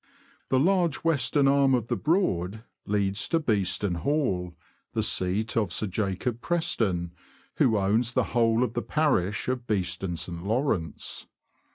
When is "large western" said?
0.59-1.47